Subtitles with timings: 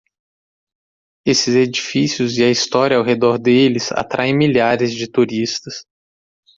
[1.27, 5.85] Esses edifícios e a história ao redor deles atraem milhares de turistas.